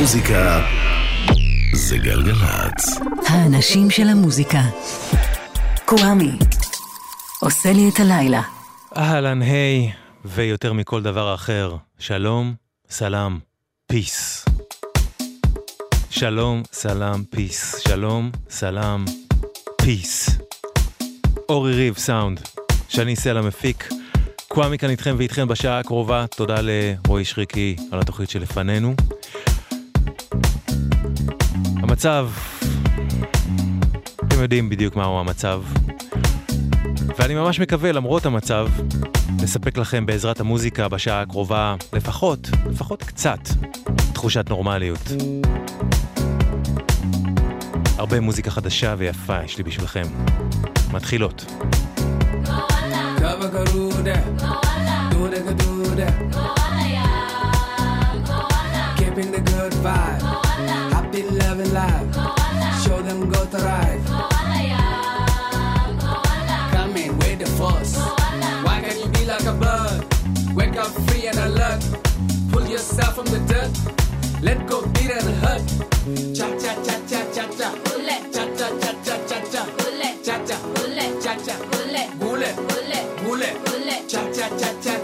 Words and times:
המוזיקה 0.00 0.60
זה 1.72 1.98
גלגלצ. 1.98 3.00
האנשים 3.26 3.90
של 3.90 4.08
המוזיקה. 4.08 4.60
קוואמי. 5.84 6.30
עושה 7.40 7.72
לי 7.72 7.88
את 7.88 8.00
הלילה. 8.00 8.42
אהלן, 8.96 9.42
היי, 9.42 9.92
ויותר 10.24 10.72
מכל 10.72 11.02
דבר 11.02 11.34
אחר, 11.34 11.76
שלום, 11.98 12.54
סלאם, 12.90 13.38
peace. 13.86 14.44
שלום, 16.10 16.62
סלאם, 16.72 17.24
peace. 17.24 17.78
שלום, 17.88 18.30
סלאם, 18.50 19.04
peace. 19.82 20.30
אורי 21.48 21.74
ריב, 21.74 21.96
סאונד. 21.98 22.40
שני 22.88 23.16
סלע 23.16 23.42
מפיק. 23.42 23.88
קוואמי 24.48 24.78
כאן 24.78 24.90
איתכם 24.90 25.14
ואיתכם 25.18 25.48
בשעה 25.48 25.78
הקרובה. 25.78 26.24
תודה 26.36 26.56
לרועי 26.62 27.24
שריקי 27.24 27.76
על 27.92 28.00
התוכנית 28.00 28.30
שלפנינו. 28.30 28.94
המצב, 31.90 32.28
אתם 34.26 34.42
יודעים 34.42 34.68
בדיוק 34.68 34.96
מהו 34.96 35.20
המצב. 35.20 35.62
ואני 37.18 37.34
ממש 37.34 37.60
מקווה, 37.60 37.92
למרות 37.92 38.26
המצב, 38.26 38.68
לספק 39.42 39.78
לכם 39.78 40.06
בעזרת 40.06 40.40
המוזיקה 40.40 40.88
בשעה 40.88 41.20
הקרובה 41.20 41.74
לפחות, 41.92 42.50
לפחות 42.70 43.02
קצת, 43.02 43.38
תחושת 44.12 44.50
נורמליות. 44.50 45.08
הרבה 47.98 48.20
מוזיקה 48.20 48.50
חדשה 48.50 48.94
ויפה 48.98 49.44
יש 49.44 49.58
לי 49.58 49.64
בשבילכם. 49.64 50.04
מתחילות. 50.92 51.44
Keeping 59.00 59.32
the 59.32 59.42
good 59.50 59.74
vibe. 59.84 60.49
Happy. 61.72 62.88
Show 62.88 63.00
them 63.02 63.28
go 63.30 63.44
to 63.46 63.56
ride. 63.58 64.00
Come 66.72 66.96
in 66.96 67.16
with 67.18 67.38
the 67.38 67.46
force. 67.58 67.96
Why 68.64 68.80
can't 68.80 68.98
you 68.98 69.08
be 69.10 69.24
like 69.26 69.44
a 69.44 69.52
bird? 69.52 70.04
Wake 70.56 70.76
up 70.76 70.88
free 71.06 71.26
and 71.28 71.38
alert. 71.38 71.82
Pull 72.50 72.66
yourself 72.66 73.14
from 73.16 73.26
the 73.26 73.38
dirt. 73.46 73.70
Let 74.42 74.66
go, 74.66 74.82
beat 74.86 75.10
and 75.10 75.30
hurt. 75.42 75.62
Cha 76.34 76.48
cha 76.58 76.74
cha 76.82 76.96
cha 77.06 77.20
cha 77.34 77.46
cha. 77.58 77.70
Cha 78.32 78.44
cha 78.56 78.68
cha 78.80 78.92
cha 79.04 79.16
cha 79.28 79.38
cha. 79.52 79.62
Cha 80.24 80.38
cha. 80.46 80.56
Cha 80.92 81.14
cha. 81.14 81.50
Cha 84.08 84.22
cha 84.22 84.22
cha 84.32 84.48
cha 84.48 84.48
cha 84.58 84.72
cha. 84.82 84.94
Cha 84.96 84.99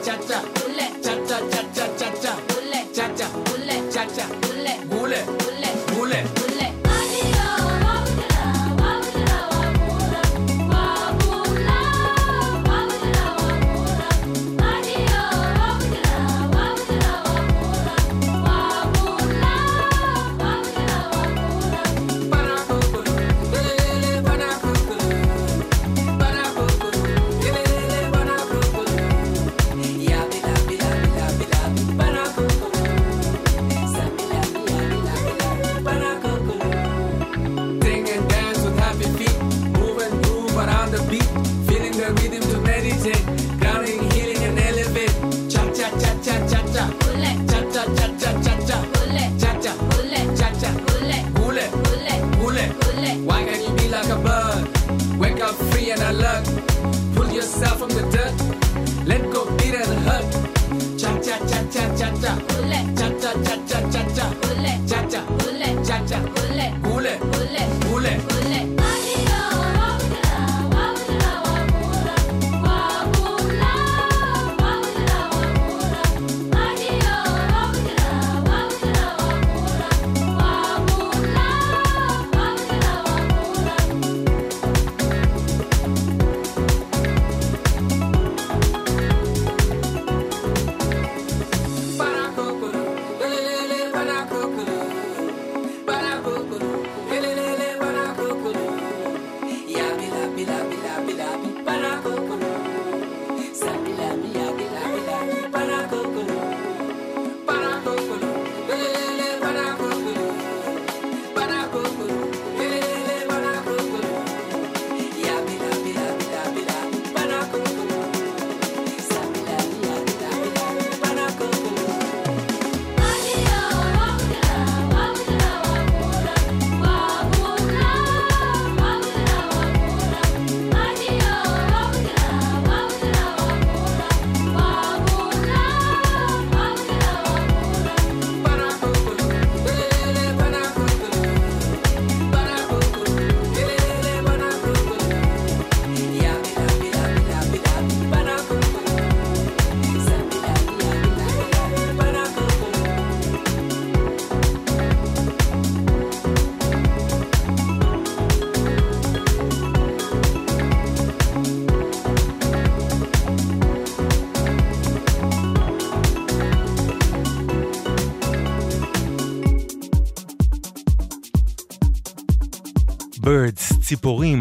ציפורים. 173.86 174.40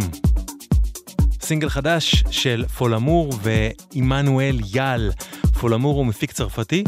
סינגל 1.41 1.69
חדש 1.69 2.23
של 2.31 2.65
פולמור 2.77 3.33
ועמנואל 3.41 4.59
יאל. 4.73 5.11
פולמור 5.59 5.95
הוא 5.95 6.05
מפיק 6.05 6.31
צרפתי, 6.31 6.83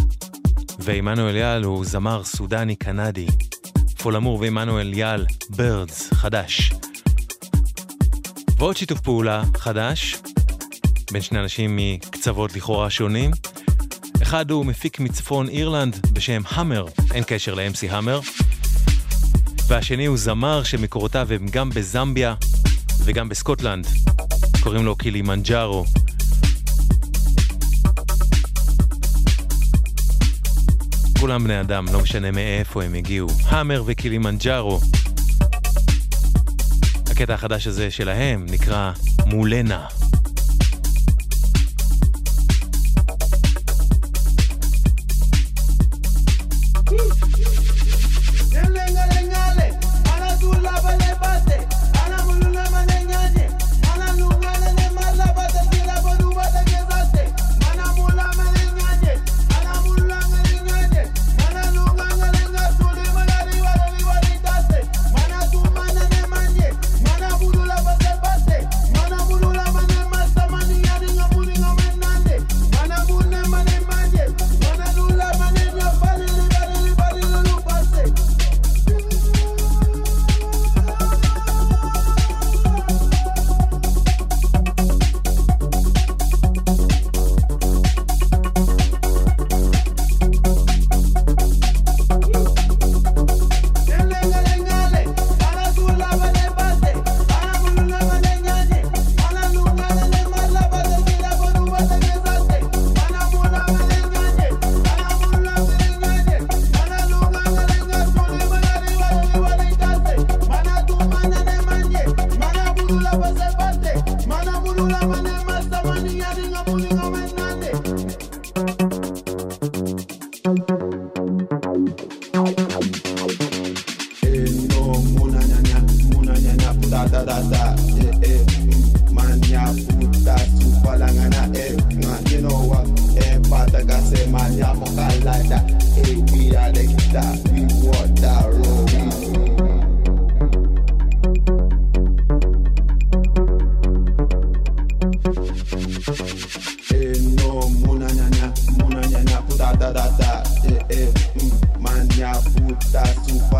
ועמנואל 0.79 1.35
יאל 1.35 1.63
הוא 1.63 1.85
זמר 1.85 2.23
סודני 2.23 2.75
קנדי. 2.75 3.27
פולמור 3.97 4.39
ועמנואל 4.39 4.93
יאל, 4.93 5.25
Birds, 5.51 6.15
חדש. 6.15 6.73
ועוד 8.57 8.77
שיתוף 8.77 8.99
פעולה 8.99 9.43
חדש, 9.57 10.15
בין 11.11 11.21
שני 11.21 11.39
אנשים 11.39 11.75
מקצוות 11.75 12.55
לכאורה 12.55 12.89
שונים. 12.89 13.31
אחד 14.21 14.51
הוא 14.51 14.65
מפיק 14.65 14.99
מצפון 14.99 15.49
אירלנד 15.49 16.07
בשם 16.13 16.41
המר, 16.49 16.85
אין 17.13 17.23
קשר 17.27 17.53
ל-MC 17.53 17.91
המר. 17.91 18.19
והשני 19.67 20.05
הוא 20.05 20.17
זמר 20.17 20.63
שמקורותיו 20.63 21.27
הם 21.33 21.45
גם 21.51 21.69
בזמביה 21.69 22.35
וגם 23.07 23.29
בסקוטלנד. 23.29 23.87
קוראים 24.63 24.85
לו 24.85 24.95
קילימנג'ארו. 24.95 25.85
כולם 31.19 31.43
בני 31.43 31.61
אדם, 31.61 31.85
לא 31.93 32.01
משנה 32.01 32.31
מאיפה 32.31 32.83
הם 32.83 32.93
הגיעו. 32.93 33.27
האמר 33.45 33.83
וקילימנג'ארו. 33.85 34.79
הקטע 37.11 37.33
החדש 37.33 37.67
הזה 37.67 37.91
שלהם 37.91 38.45
נקרא 38.49 38.91
מולנה. 39.25 39.85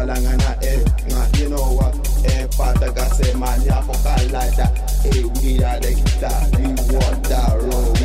langana 0.08 0.56
eh 0.64 0.80
nah, 1.10 1.28
you 1.38 1.50
know 1.50 1.76
what? 1.78 1.94
Eh 2.32 2.48
father 2.58 2.92
God 2.96 3.12
say 3.12 3.34
man 3.36 3.62
ya 3.62 3.82
fuck 3.82 4.06
like 4.32 4.56
that 4.56 4.72
eh 5.06 5.24
we 5.44 5.62
are 5.64 5.80
the 5.84 5.92
guitar 6.00 6.40
we 6.56 6.68
want 6.96 7.24
that 7.28 7.52
road. 7.68 7.97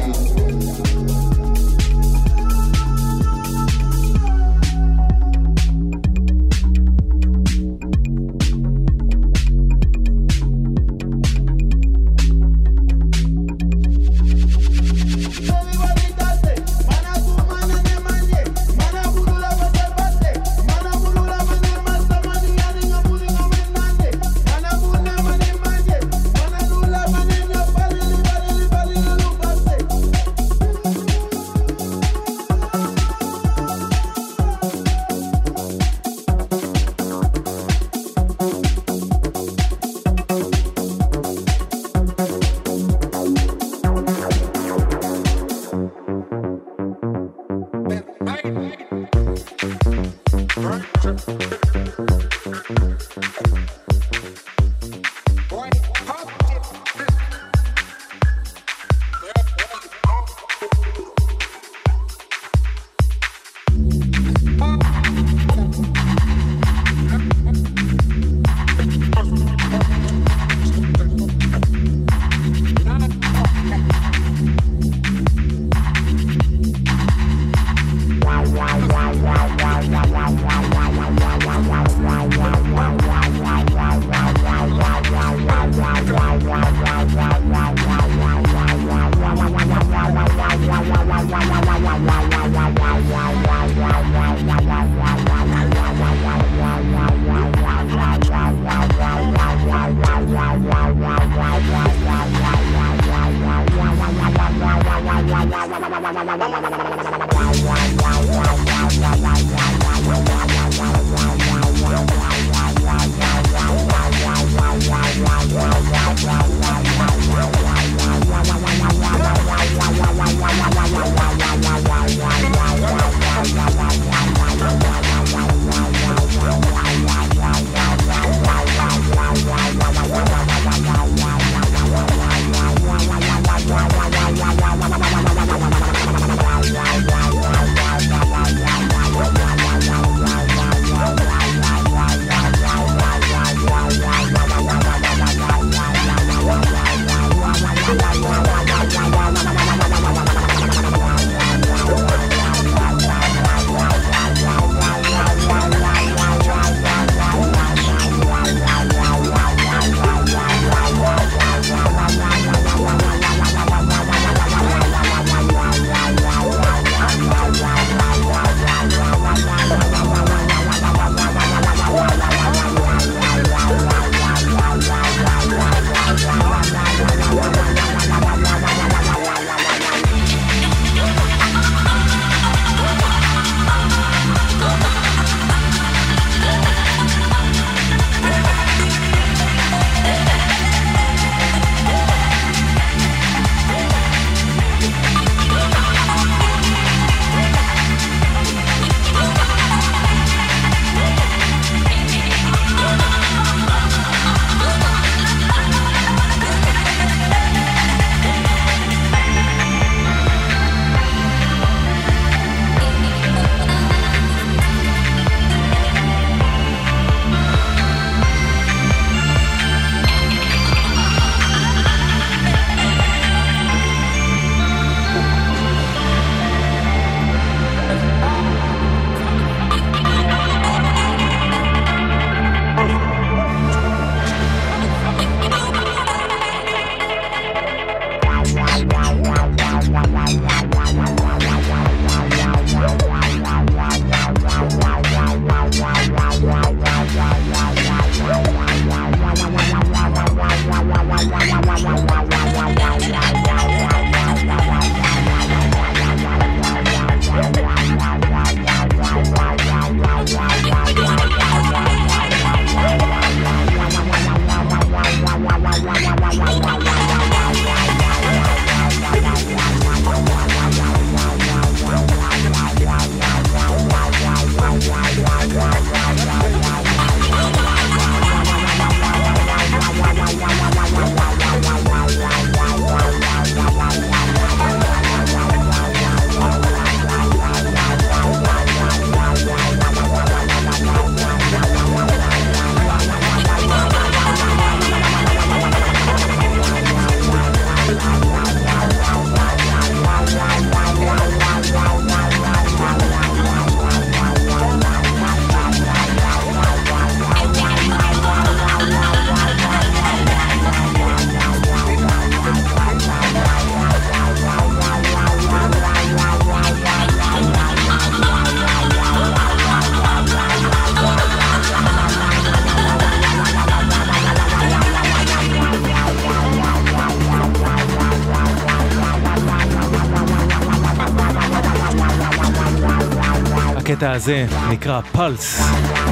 הקטע 334.03 334.13
הזה 334.13 334.47
נקרא 334.71 335.01
פולס, 335.01 335.63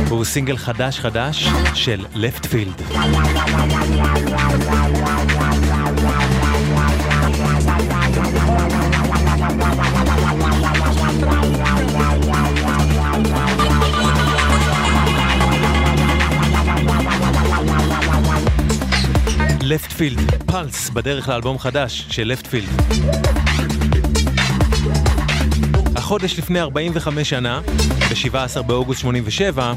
הוא 0.09 0.25
סינגל 0.25 0.57
חדש 0.57 1.01
חדש 1.01 1.49
של 1.75 2.05
לפטפילד. 2.15 2.83
לפטפילד, 19.63 20.31
פלס, 20.47 20.91
בדרך 20.91 21.29
לאלבום 21.29 21.59
חדש 21.59 22.07
של 22.11 22.25
לפטפילד. 22.25 23.40
החודש 26.11 26.39
לפני 26.39 26.61
45 26.61 27.31
שנה, 27.31 27.61
ב-17 28.11 28.63
באוגוסט 28.63 29.01
87, 29.01 29.73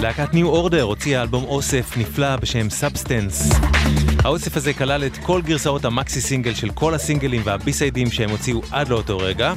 להקת 0.00 0.34
New 0.34 0.46
Order 0.46 0.82
הוציאה 0.82 1.22
אלבום 1.22 1.44
אוסף 1.44 1.96
נפלא 1.96 2.36
בשם 2.36 2.70
Substance. 2.70 3.50
האוסף 4.24 4.56
הזה 4.56 4.72
כלל 4.72 5.06
את 5.06 5.16
כל 5.16 5.42
גרסאות 5.42 5.84
המקסי 5.84 6.20
סינגל 6.20 6.54
של 6.54 6.70
כל 6.70 6.94
הסינגלים 6.94 7.42
והביסיידים 7.44 8.10
שהם 8.10 8.30
הוציאו 8.30 8.60
עד 8.70 8.88
לאותו 8.88 9.18
רגע, 9.18 9.52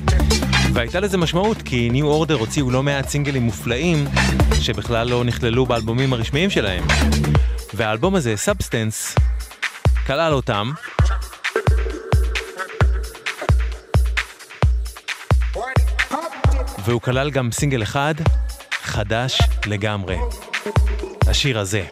והייתה 0.73 0.99
לזה 0.99 1.17
משמעות 1.17 1.61
כי 1.61 1.89
New 1.89 2.05
Order 2.05 2.35
הוציאו 2.35 2.71
לא 2.71 2.83
מעט 2.83 3.09
סינגלים 3.09 3.43
מופלאים 3.43 4.07
שבכלל 4.61 5.07
לא 5.07 5.23
נכללו 5.23 5.65
באלבומים 5.65 6.13
הרשמיים 6.13 6.49
שלהם. 6.49 6.83
והאלבום 7.73 8.15
הזה, 8.15 8.37
Substance, 8.37 9.15
כלל 10.05 10.33
אותם, 10.33 10.71
והוא 16.89 17.01
כלל 17.01 17.29
גם 17.29 17.51
סינגל 17.51 17.83
אחד, 17.83 18.13
חדש 18.71 19.41
לגמרי. 19.67 20.17
השיר 21.27 21.59
הזה. 21.59 21.83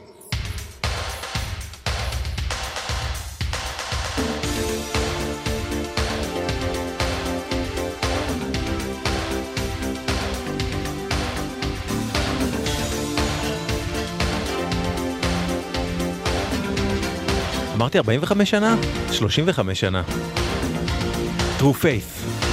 אמרתי 17.76 17.98
45 17.98 18.50
שנה? 18.50 18.76
35 19.12 19.80
שנה. 19.80 20.02
True 21.60 21.84
Faith. 21.84 22.47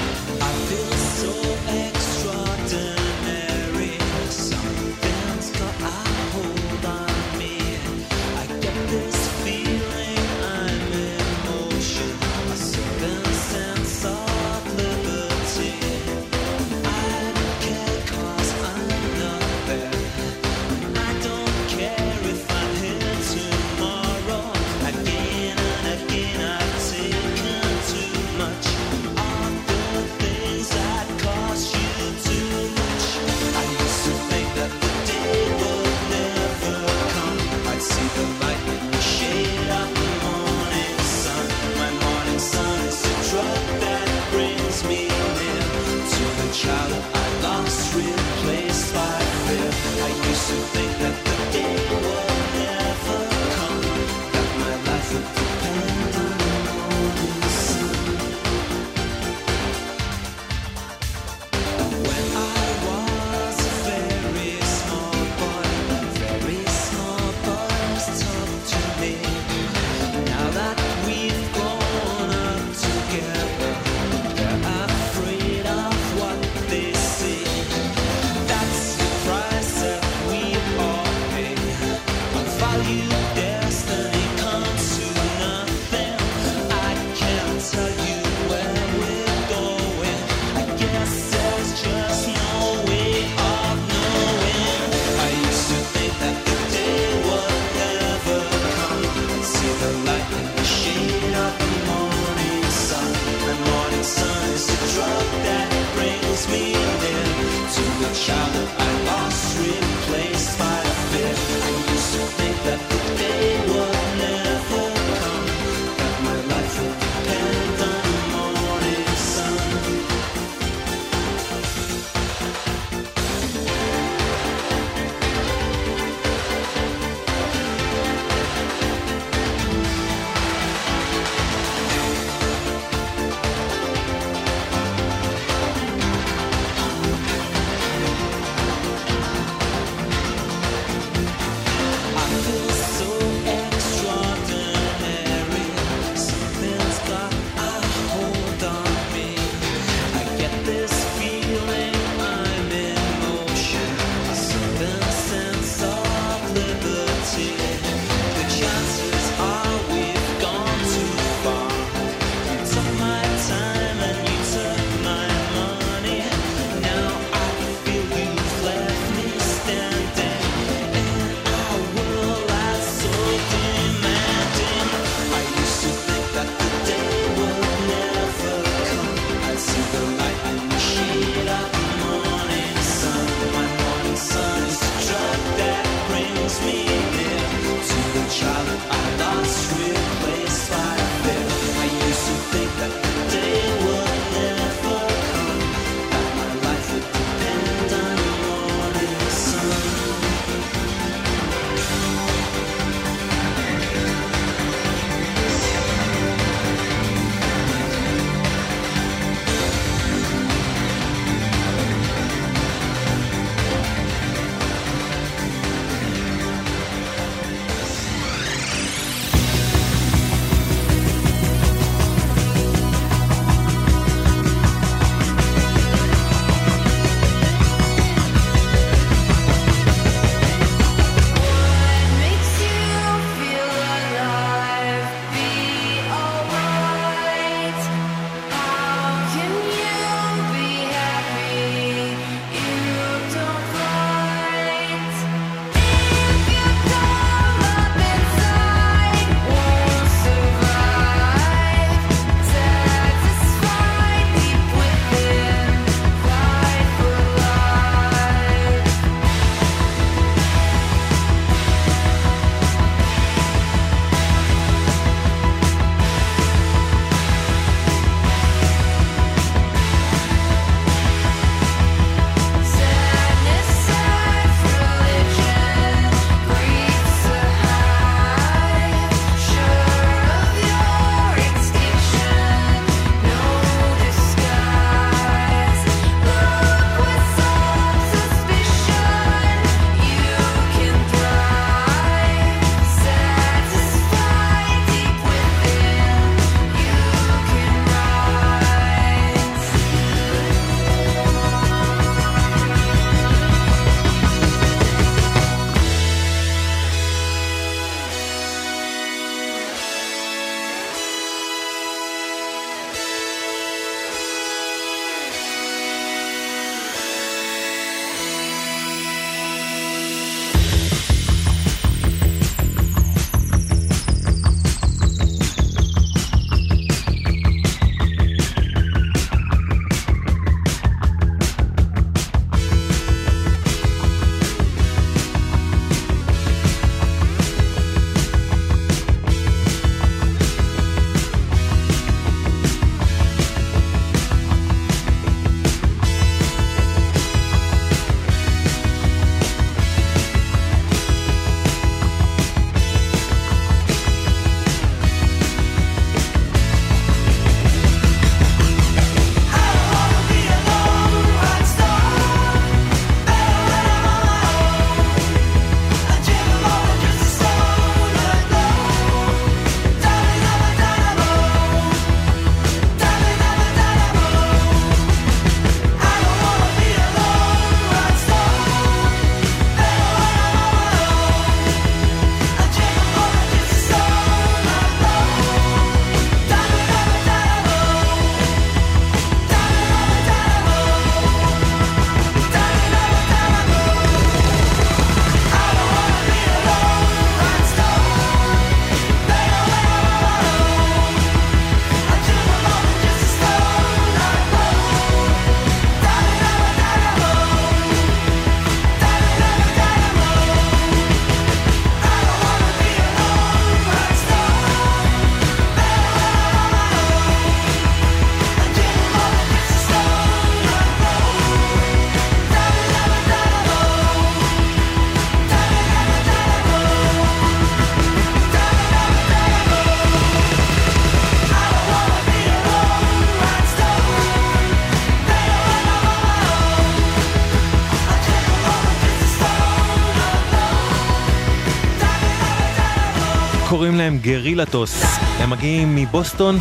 להם 444.05 444.19
Guerilla 444.19 444.70
Toss. 444.70 445.03
הם 445.39 445.51
מגיעים 445.51 445.97
מבוסטון, 445.97 446.57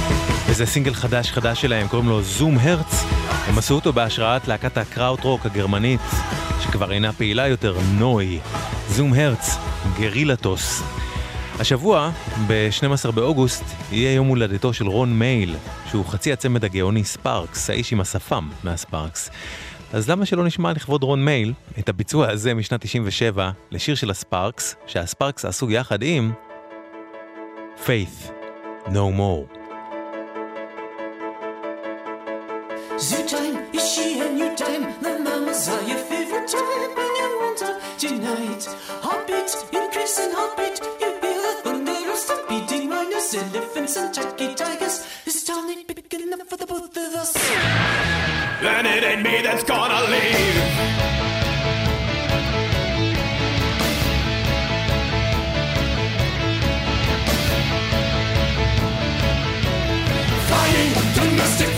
וזה 0.50 0.66
סינגל 0.66 0.94
חדש 0.94 1.32
חדש 1.32 1.62
שלהם, 1.62 1.88
קוראים 1.88 2.10
לו 2.10 2.22
Zum 2.22 2.58
Herz. 2.58 3.04
הם 3.48 3.58
עשו 3.58 3.76
אותו 3.76 3.94
בהשראת 3.94 4.48
להקת 4.48 4.78
ה 4.78 4.85
krautrock 4.85 5.46
הגרמנית, 5.46 6.00
שכבר 6.62 6.92
אינה 6.92 7.14
פעילה 7.14 7.48
יותר, 7.48 7.78
Neu!. 7.98 8.40
Zum 8.88 9.14
Herz, 9.14 9.58
Guerilla 10.00 10.52
Toss. 10.52 10.84
השבוע, 11.60 12.10
ב-12 12.48 13.12
באוגוסט, 13.12 13.64
יהיה 13.92 14.14
יום 14.14 14.28
הולדתו 14.28 14.74
של 14.74 14.88
רון 14.88 15.20
מייל, 15.20 15.56
שהוא 15.90 16.06
חצי 16.06 16.34
הצמד 16.34 16.66
הגאוני 16.66 17.04
Sparks, 17.04 17.70
האיש 17.70 17.94
עם 17.94 18.02
השפם 18.02 18.50
מה 18.64 18.79
Sparks. 18.79 19.30
אז 19.94 20.10
למה 20.10 20.26
שלא 20.26 20.44
נשמע 20.44 20.72
לכבוד 20.72 21.04
רון 21.04 21.26
מייל 21.26 21.54
את 21.80 21.90
הביצוע 21.90 22.30
הזה 22.30 22.54
משנת 22.54 22.82
97 22.82 23.52
לשיר 23.72 23.96
של 23.96 24.12
ה 24.12 24.20
Sparks, 24.20 24.76
שה 24.88 25.07
Sparks 25.07 25.46
עשו 25.46 25.72
יחד 25.72 26.04
עם 26.04 26.32
Faith, 27.84 28.32
No 28.92 29.12
More. 29.12 29.46
Zoo 32.98 33.28
time, 33.28 33.58
is 33.74 33.86
she 33.92 34.22
a 34.22 34.32
new 34.32 34.56
time? 34.56 34.84
The 35.02 35.20
mamas 35.20 35.68
are 35.68 35.84
your 35.84 35.98
favorite 35.98 36.48
time 36.48 36.96
when 36.96 37.16
you 37.20 37.40
want 37.42 37.60
her 37.60 37.82
tonight. 37.98 38.64
Heartbeat, 39.04 39.52
increasing 39.74 40.32
heartbeat. 40.32 40.80
You 41.02 41.20
hear 41.20 41.42
the 41.42 41.60
thunder 41.64 42.12
of 42.12 42.18
stop 42.18 42.48
beating 42.48 42.90
rhinos, 42.90 43.36
elephants, 43.36 43.98
and 43.98 44.14
jacky 44.14 44.56
tigers. 44.56 45.06
This 45.26 45.44
town 45.44 45.70
ain't 45.70 45.86
big 45.86 46.14
enough 46.22 46.48
for 46.48 46.56
the 46.56 46.66
both 46.66 46.96
of 46.96 47.14
us. 47.16 47.34
then 48.62 48.86
it 48.86 49.04
ain't 49.04 49.24
me 49.24 49.42
that's 49.42 49.66
gonna 49.66 50.10
leave. 50.10 51.13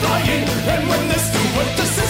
dying. 0.05 0.43
And 0.73 0.81
when 0.89 1.03
this 1.11 1.25
do 1.33 1.41
much 1.57 1.71
to 1.79 1.85
say, 1.95 2.04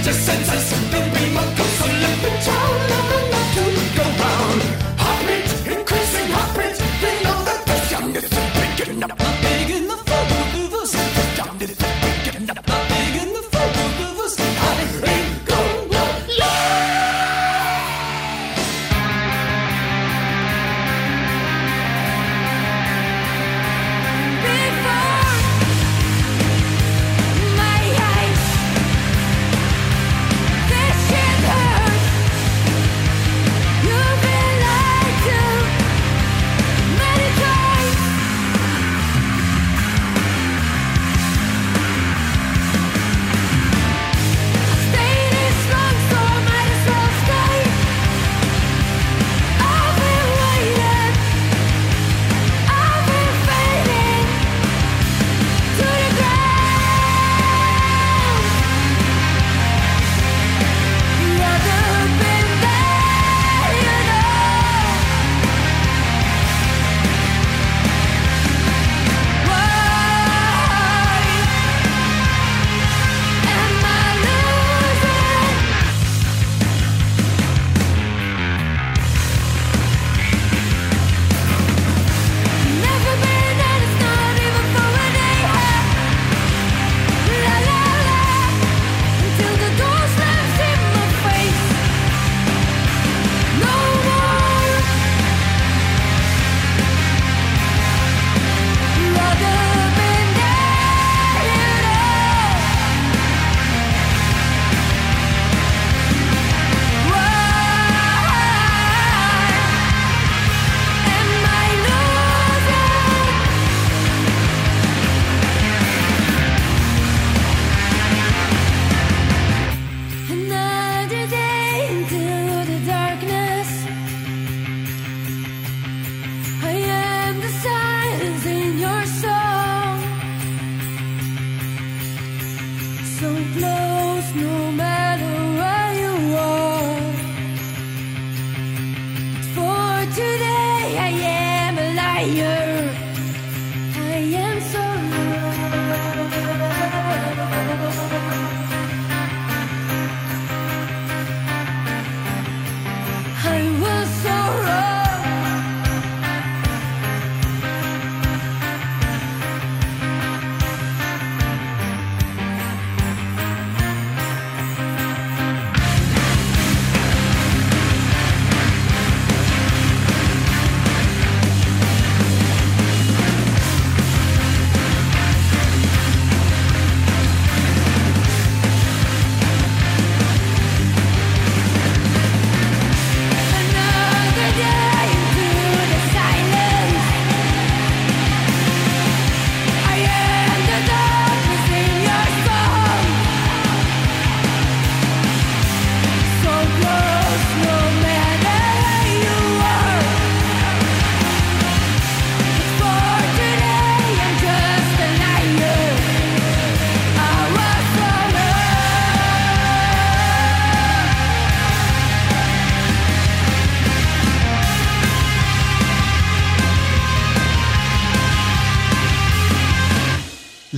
just 0.00 0.24
send 0.24 0.48
us 0.48 0.72
don't 2.46 3.21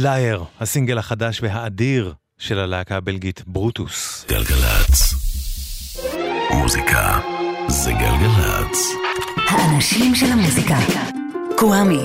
לייר, 0.05 0.45
הסינגל 0.61 0.99
החדש 0.99 1.41
והאדיר 1.43 2.15
של 2.39 2.59
הלהקה 2.59 2.97
הבלגית 2.97 3.43
ברוטוס. 3.47 4.25
גלגלצ. 4.29 5.15
מוזיקה 6.51 7.19
זה 7.69 7.93
גלגלצ. 7.93 8.79
האנשים 9.49 10.15
של 10.15 10.27
המוזיקה. 10.27 10.77
קוואמי. 11.59 12.05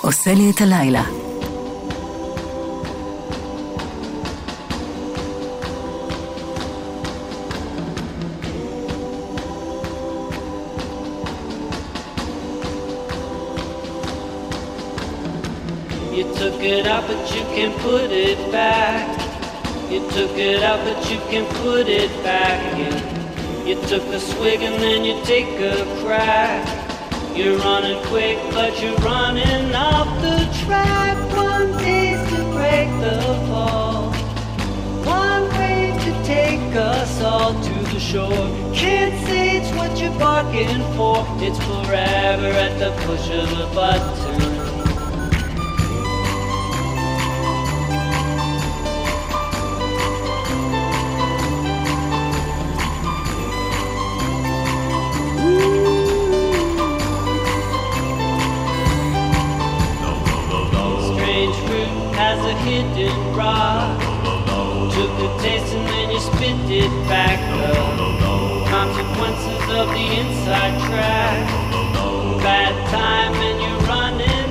עושה 0.00 0.34
לי 0.34 0.50
את 0.50 0.60
הלילה. 0.60 1.25
It 16.76 16.86
out, 16.86 17.06
but 17.06 17.34
you 17.34 17.42
can 17.56 17.72
put 17.80 18.10
it 18.10 18.38
back. 18.52 19.08
You 19.90 20.00
took 20.10 20.36
it 20.36 20.62
out, 20.62 20.84
but 20.84 21.10
you 21.10 21.18
can 21.30 21.44
put 21.62 21.88
it 21.88 22.10
back 22.22 22.60
in. 22.78 23.66
You 23.66 23.76
took 23.86 24.02
a 24.12 24.20
swig 24.20 24.60
and 24.60 24.74
then 24.82 25.04
you 25.04 25.14
take 25.24 25.48
a 25.60 25.84
crack. 26.02 26.62
You're 27.34 27.58
running 27.58 28.02
quick, 28.06 28.38
but 28.52 28.80
you're 28.82 28.96
running 28.96 29.74
off 29.74 30.08
the 30.20 30.38
track. 30.64 31.16
One 31.34 31.72
taste 31.78 32.28
to 32.34 32.42
break 32.52 32.88
the 33.00 33.20
fall. 33.48 34.12
One 35.04 35.48
way 35.58 35.96
to 36.04 36.12
take 36.24 36.74
us 36.76 37.22
all 37.22 37.54
to 37.54 37.74
the 37.92 38.00
shore. 38.00 38.46
Can't 38.74 39.16
say 39.26 39.58
it's 39.58 39.72
what 39.76 39.98
you're 39.98 40.18
barking 40.18 40.82
for. 40.96 41.24
It's 41.40 41.58
forever 41.58 42.50
at 42.66 42.78
the 42.78 42.90
push 43.06 43.30
of 43.30 43.50
a 43.64 43.74
button. 43.74 44.55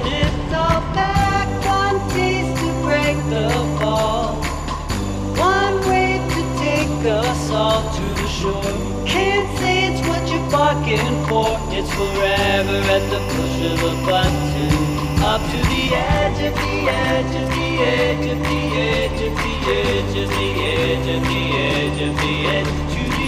It's 0.08 0.54
all 0.54 0.82
back. 0.94 1.48
One 1.66 2.00
tease 2.12 2.52
to 2.60 2.68
break 2.84 3.18
the 3.30 3.50
ball. 3.80 4.36
One 5.38 5.76
way 5.90 6.20
to 6.34 6.42
take 6.60 6.94
us 7.06 7.52
all 7.52 7.82
to 7.98 8.06
the 8.22 8.28
shore. 8.28 8.64
Can't 9.06 9.50
say 9.60 9.76
it's 9.90 10.02
what 10.08 10.24
you're 10.30 10.50
barking 10.52 11.16
for. 11.28 11.58
It's 11.78 11.92
forever 11.94 12.78
at 12.96 13.04
the 13.14 13.22
push 13.34 13.58
of 13.72 13.80
a 13.92 13.94
button. 14.06 14.74
Up 15.24 15.42
to 15.42 15.58
the 15.72 15.84
edge 15.96 16.42
of 16.48 16.54
the 16.54 16.76
edge 16.90 17.36
of 17.42 17.48
the 17.56 17.70
edge 17.82 18.26
of 18.34 18.40
the 18.48 18.62
edge 18.88 19.22
of 19.28 19.34
the 19.44 19.56
edge 19.80 20.16
of 20.24 20.30
the 20.38 20.50
edge 20.72 21.08
of 21.16 21.22
the 21.30 21.42
edge 21.58 22.02
of 22.02 22.16
the 22.22 22.48
edge 22.48 22.85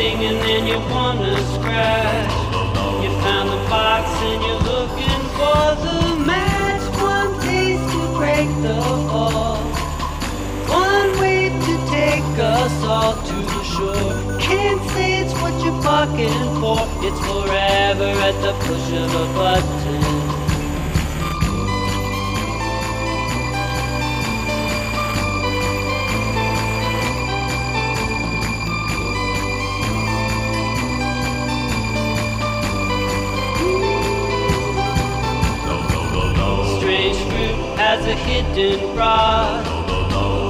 stinging 0.00 0.40
and 0.54 0.66
you 0.66 0.78
wanna 0.94 1.36
scratch. 1.54 2.32
You 3.02 3.10
found 3.20 3.50
the 3.50 3.60
box 3.68 4.08
and 4.28 4.40
you're 4.46 4.64
looking 4.72 5.22
for 5.36 5.64
the 5.84 6.00
match. 6.24 6.84
One 7.12 7.32
taste 7.42 7.86
to 7.92 8.02
break 8.16 8.48
the 8.64 8.80
fall. 9.10 9.58
One 10.88 11.10
way 11.20 11.50
to 11.66 11.74
take 11.98 12.30
us 12.38 12.74
all 12.82 13.14
to 13.28 13.36
the 13.52 13.62
shore. 13.72 14.38
Can't 14.40 14.82
say 14.92 15.20
it's 15.20 15.34
what 15.42 15.54
you're 15.62 15.82
barking 15.82 16.44
for. 16.60 16.80
It's 17.06 17.20
forever 17.28 18.10
at 18.28 18.36
the 18.44 18.54
push 18.64 18.86
of 19.02 19.10
a 19.24 19.26
button. 19.36 19.79
A 38.10 38.14
hidden 38.14 38.96
rod. 38.96 39.64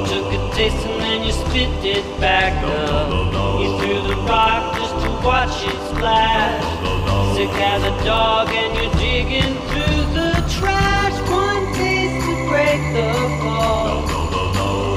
Took 0.08 0.32
a 0.32 0.40
taste 0.56 0.86
and 0.86 1.00
then 1.02 1.24
you 1.24 1.32
spit 1.32 1.84
it 1.84 2.06
back 2.18 2.56
up. 2.64 3.10
You 3.60 3.68
threw 3.78 4.00
the 4.08 4.16
rock 4.22 4.76
just 4.78 4.94
to 5.04 5.10
watch 5.20 5.56
it 5.68 5.80
splash. 5.92 6.64
Sick 7.36 7.52
as 7.72 7.82
a 7.84 7.94
dog 8.04 8.48
and 8.48 8.70
you're 8.76 8.94
digging 8.96 9.54
through 9.68 10.00
the 10.16 10.32
trash. 10.56 11.16
One 11.28 11.64
taste 11.76 12.24
to 12.24 12.34
break 12.48 12.80
the 12.96 13.12
fall. 13.44 14.08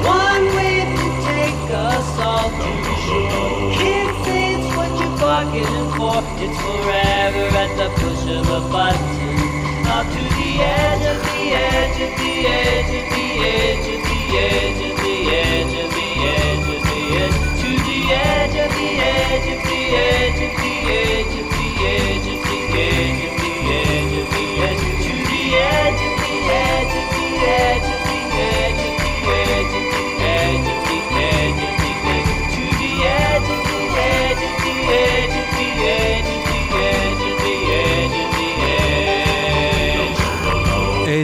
One 0.08 0.46
way 0.56 0.88
to 0.88 1.08
take 1.28 1.64
us 1.76 2.08
all 2.28 2.48
to 2.48 2.72
shore. 3.04 3.76
Can't 3.76 4.16
say 4.24 4.56
it's 4.56 4.70
what 4.78 4.92
you're 5.00 5.18
bargaining 5.20 5.90
for. 6.00 6.18
It's 6.40 6.60
forever 6.64 7.46
at 7.64 7.72
the 7.76 7.90
push 8.00 8.24
of 8.38 8.48
a 8.48 8.62
button. 8.72 9.36
Up 9.84 10.08
to 10.08 10.24
the 10.40 10.50
edge 10.64 11.03
edge 11.74 12.02
of 12.02 12.18
the 12.18 12.48
edge 12.48 12.74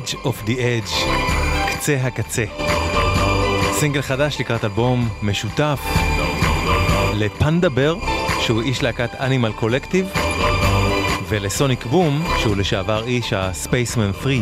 Edge 0.09 0.15
of 0.15 0.47
the 0.47 0.57
Edge, 0.57 0.93
קצה 1.71 1.97
הקצה. 2.03 2.45
סינגל 3.73 4.01
חדש 4.01 4.39
לקראת 4.39 4.63
אלבום 4.63 5.09
משותף 5.21 5.79
לפנדה 7.13 7.69
בר, 7.69 7.95
שהוא 8.41 8.61
איש 8.61 8.83
להקת 8.83 9.15
אנימל 9.15 9.51
קולקטיב, 9.51 10.07
ולסוניק 11.27 11.85
בום, 11.85 12.27
שהוא 12.37 12.55
לשעבר 12.55 13.03
איש 13.03 13.33
הספייסמן 13.33 14.11
3. 14.21 14.35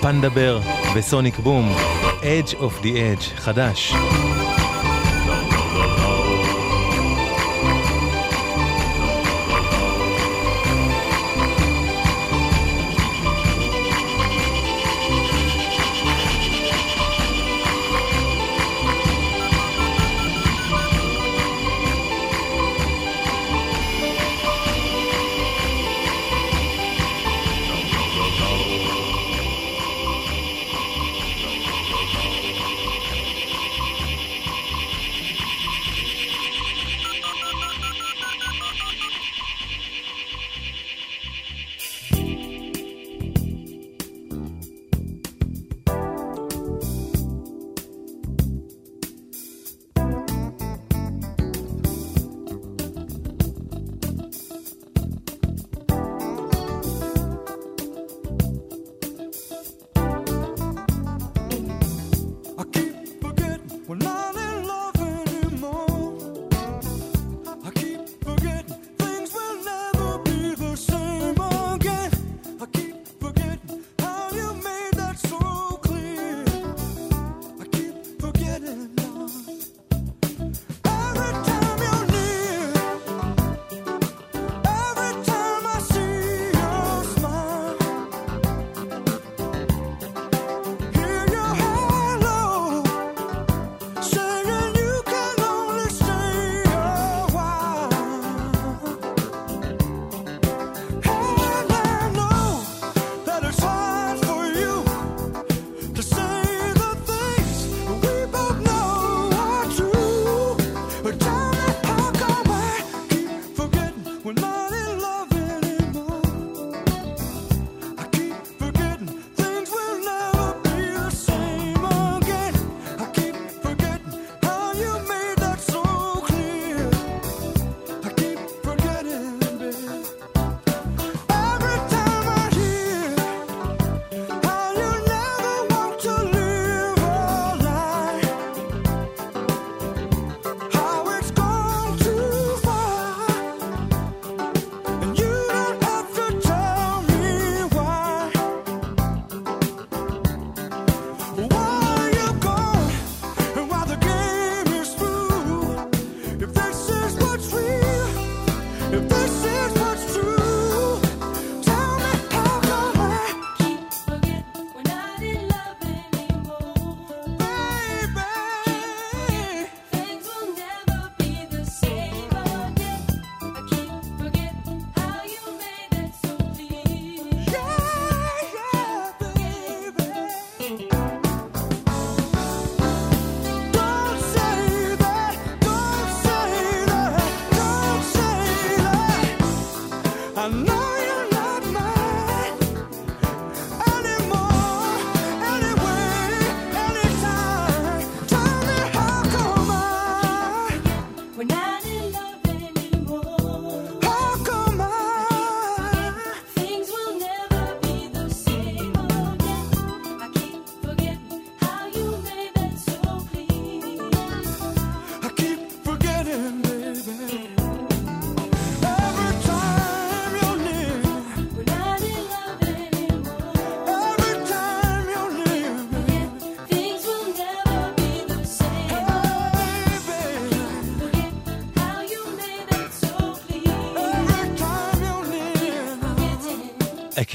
פנדה 0.00 0.28
בר 0.28 0.60
וסוניק 0.94 1.38
בום, 1.38 1.74
Edge 2.20 2.52
of 2.52 2.82
the 2.82 2.86
Edge, 2.86 3.40
חדש. 3.40 3.94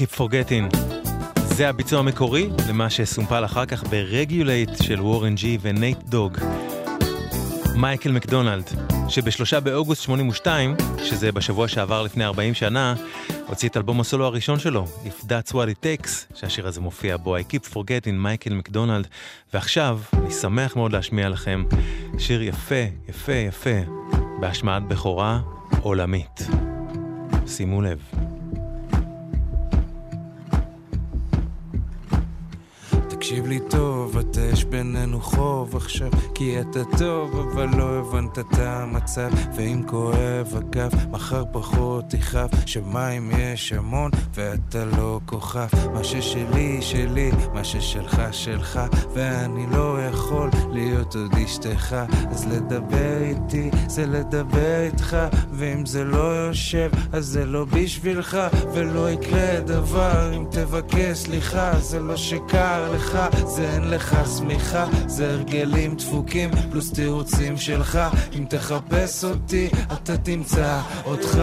Keep 0.00 0.18
Forgetting. 0.18 0.76
זה 1.40 1.68
הביצוע 1.68 1.98
המקורי 1.98 2.50
למה 2.68 2.90
שסומפל 2.90 3.44
אחר 3.44 3.66
כך 3.66 3.84
ברגיולייט 3.84 4.70
של 4.82 5.00
וורן 5.00 5.34
ג'י 5.34 5.58
ונייט 5.60 5.98
דוג. 6.02 6.38
מייקל 7.76 8.12
מקדונלד, 8.12 8.64
שבשלושה 9.08 9.60
באוגוסט 9.60 10.02
82, 10.02 10.76
שזה 11.04 11.32
בשבוע 11.32 11.68
שעבר 11.68 12.02
לפני 12.02 12.24
40 12.24 12.54
שנה, 12.54 12.94
הוציא 13.46 13.68
את 13.68 13.76
אלבום 13.76 14.00
הסולו 14.00 14.24
הראשון 14.24 14.58
שלו, 14.58 14.86
If 15.04 15.24
That's 15.24 15.52
What 15.52 15.54
It 15.54 15.84
Takes, 15.84 16.34
שהשיר 16.34 16.66
הזה 16.66 16.80
מופיע 16.80 17.16
בו, 17.16 17.36
I 17.36 17.40
Keep 17.40 17.74
Forgetting, 17.74 18.12
מייקל 18.12 18.54
מקדונלד, 18.54 19.06
ועכשיו, 19.54 20.00
אני 20.12 20.30
שמח 20.30 20.76
מאוד 20.76 20.92
להשמיע 20.92 21.28
לכם 21.28 21.64
שיר 22.18 22.42
יפה, 22.42 22.84
יפה, 23.08 23.32
יפה, 23.32 23.80
בהשמעת 24.40 24.82
בכורה 24.82 25.40
עולמית. 25.82 26.46
שימו 27.46 27.82
לב. 27.82 27.98
תקשיב 33.20 33.46
לי 33.46 33.60
טוב, 33.70 34.18
אתה 34.18 34.40
יש 34.40 34.64
בינינו 34.64 35.20
חוב 35.20 35.76
עכשיו 35.76 36.10
כי 36.34 36.60
אתה 36.60 36.80
טוב, 36.98 37.36
אבל 37.36 37.68
לא 37.76 37.98
הבנת 37.98 38.38
את 38.38 38.58
המצב. 38.58 39.30
ואם 39.56 39.82
כואב 39.86 40.54
הגב, 40.56 40.90
מחר 41.10 41.44
פחות 41.52 42.04
תכאב 42.08 42.50
שמים 42.66 43.30
יש 43.38 43.72
המון 43.72 44.10
ואתה 44.34 44.84
לא 44.84 45.20
כוכב. 45.26 45.66
מה 45.94 46.04
ששלי 46.04 46.82
שלי, 46.82 47.30
מה 47.54 47.64
ששלך 47.64 48.20
שלך. 48.32 48.80
ואני 49.14 49.66
לא 49.70 49.98
יכול 50.02 50.50
להיות 50.72 51.14
עוד 51.16 51.34
אשתך. 51.44 51.96
אז 52.30 52.46
לדבר 52.46 53.22
איתי 53.22 53.70
זה 53.86 54.06
לדבר 54.06 54.80
איתך. 54.84 55.16
ואם 55.52 55.86
זה 55.86 56.04
לא 56.04 56.46
יושב 56.46 56.90
אז 57.12 57.26
זה 57.26 57.46
לא 57.46 57.64
בשבילך. 57.64 58.38
ולא 58.72 59.10
יקרה 59.10 59.60
דבר 59.60 60.32
אם 60.36 60.44
תבקש 60.50 61.18
סליחה 61.18 61.72
זה 61.80 62.00
לא 62.00 62.16
שקר 62.16 62.92
לך 62.92 63.09
זה 63.46 63.70
אין 63.74 63.90
לך 63.90 64.16
שמיכה 64.38 64.86
זה 65.06 65.30
הרגלים 65.30 65.96
דפוקים 65.96 66.50
פלוס 66.70 66.92
תירוצים 66.92 67.56
שלך. 67.56 67.98
אם 68.38 68.44
תחפש 68.48 69.24
אותי 69.24 69.68
אתה 69.92 70.16
תמצא 70.16 70.80
אותך 71.04 71.38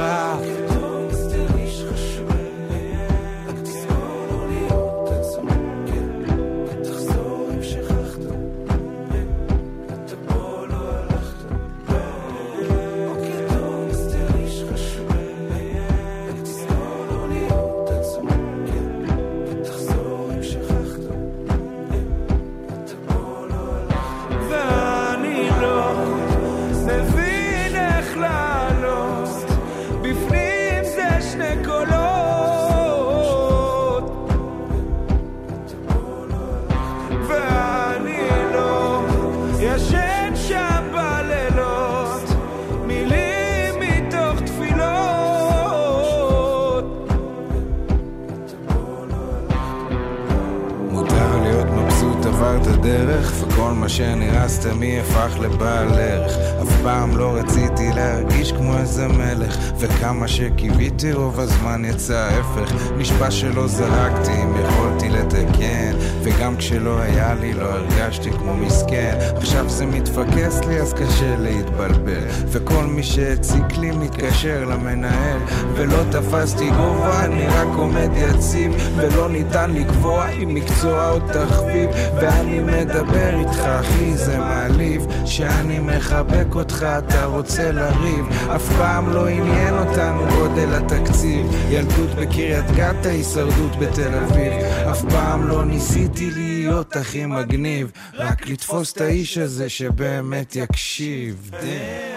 מבסוט 52.67 52.77
עברת 52.77 52.81
דרך 52.81 53.33
וכל 53.41 53.71
מה 53.71 53.89
שנראה 53.89 54.49
סתמי 54.49 54.99
הפך 54.99 55.39
לבעל 55.39 55.87
ערך? 55.93 56.37
אף 56.61 56.81
פעם 56.83 57.17
לא 57.17 57.35
רציתי 57.35 57.89
להרגיש 57.95 58.51
כמו 58.51 58.77
איזה 58.77 59.07
מלך 59.07 59.57
וכמה 59.79 60.27
שקיוויתי 60.27 61.13
רוב 61.13 61.39
הזמן 61.39 61.85
יצא 61.85 62.13
ההפך. 62.13 62.73
נשבע 62.97 63.31
שלא 63.31 63.67
זרקתי 63.67 64.31
אם 64.43 64.53
יכולתי 64.65 65.09
לתקן 65.09 65.95
וגם 66.23 66.57
כשלא 66.57 66.99
היה 66.99 67.33
לי 67.41 67.53
לא 67.53 67.65
הרגשתי 67.65 68.31
כמו 68.31 68.53
מסכן. 68.53 69.17
עכשיו 69.35 69.69
זה 69.69 69.85
מתפקס 69.85 70.59
לי 70.67 70.81
אז 70.81 70.93
קשה 70.93 71.35
להתבלבל 71.39 72.23
וכל 72.47 72.83
מי 72.83 73.03
שהציק 73.03 73.77
לי 73.77 73.91
מתקשר 73.91 74.65
למנהל. 74.65 75.37
ולא 75.73 76.03
תפסתי 76.11 76.69
גובה 76.69 77.25
אני 77.25 77.47
רק 77.47 77.67
עומד 77.75 78.09
יציב 78.15 78.71
ולא 78.95 79.29
ניתן 79.29 79.71
לקבוע 79.71 80.29
אם 80.29 80.53
מקצוע 80.53 81.11
או 81.11 81.19
תחביב 81.19 81.89
ואני 82.15 82.56
מדבר 82.59 83.39
איתך 83.39 83.59
אחי 83.59 84.17
זה 84.17 84.37
מעליב. 84.37 85.05
שאני 85.25 85.79
מחבק 85.79 86.55
אותך 86.55 86.85
אתה 86.97 87.25
רוצה 87.25 87.71
לריב. 87.71 88.25
אף 88.55 88.77
פעם 88.77 89.13
לא 89.13 89.27
עניין 89.27 89.73
אותנו 89.73 90.25
גודל 90.29 90.73
התקציב. 90.73 91.45
ילדות 91.69 92.09
בקריית 92.09 92.65
גת 92.75 93.05
ההישרדות 93.05 93.75
בתל 93.79 94.13
אביב. 94.15 94.53
אף 94.91 95.01
פעם 95.09 95.47
לא 95.47 95.65
ניסיתי 95.65 96.31
להיות 96.31 96.95
הכי 96.95 97.25
מגניב. 97.25 97.91
רק 98.13 98.49
לתפוס 98.49 98.93
את 98.93 99.01
האיש 99.01 99.37
הזה 99.37 99.69
שבאמת 99.69 100.55
יקשיב. 100.55 101.51
Damn. 101.53 102.16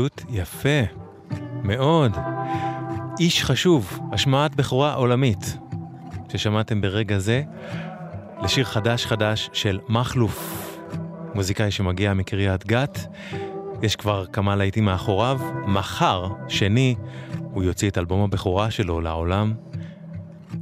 פשוט 0.00 0.22
יפה. 0.30 0.80
מאוד. 1.62 2.16
איש 3.18 3.44
חשוב, 3.44 3.98
השמעת 4.12 4.54
בכורה 4.54 4.94
עולמית, 4.94 5.58
ששמעתם 6.28 6.80
ברגע 6.80 7.18
זה 7.18 7.42
לשיר 8.42 8.64
חדש 8.64 9.06
חדש 9.06 9.50
של 9.52 9.80
מכלוף, 9.88 10.78
מוזיקאי 11.34 11.70
שמגיע 11.70 12.14
מקריית 12.14 12.66
גת. 12.66 12.98
יש 13.82 13.96
כבר 13.96 14.26
כמה 14.26 14.56
להיטים 14.56 14.84
מאחוריו. 14.84 15.40
מחר, 15.66 16.28
שני, 16.48 16.94
הוא 17.38 17.62
יוציא 17.62 17.90
את 17.90 17.98
אלבום 17.98 18.22
הבכורה 18.22 18.70
שלו 18.70 19.00
לעולם, 19.00 19.54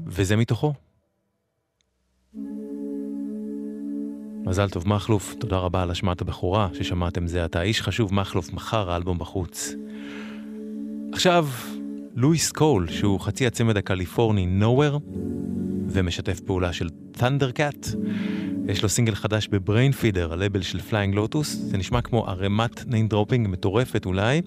וזה 0.06 0.36
מתוכו. 0.36 0.72
מזל 4.48 4.68
טוב 4.68 4.88
מכלוף, 4.88 5.34
תודה 5.34 5.58
רבה 5.58 5.82
על 5.82 5.90
השמעת 5.90 6.20
הבכורה 6.20 6.68
ששמעתם 6.72 7.26
זה 7.26 7.44
עתה. 7.44 7.62
איש 7.62 7.82
חשוב 7.82 8.14
מכלוף, 8.14 8.52
מחר 8.52 8.90
האלבום 8.90 9.18
בחוץ. 9.18 9.74
עכשיו, 11.12 11.48
לואיס 12.16 12.52
קול, 12.52 12.88
שהוא 12.90 13.20
חצי 13.20 13.46
הצמד 13.46 13.76
הקליפורני 13.76 14.48
Knower, 14.60 14.98
ומשתף 15.88 16.40
פעולה 16.40 16.72
של 16.72 16.88
Thundercat. 17.18 17.96
יש 18.68 18.82
לו 18.82 18.88
סינגל 18.88 19.14
חדש 19.14 19.48
ב 19.48 19.92
Brainfeeder, 19.92 20.32
הלבל 20.32 20.62
של 20.62 20.80
Flying 20.80 21.14
Lotus. 21.14 21.54
זה 21.54 21.76
נשמע 21.76 22.00
כמו 22.00 22.26
ערימת 22.26 22.80
name 22.80 23.12
dropping 23.12 23.48
מטורפת 23.48 24.06
אולי, 24.06 24.42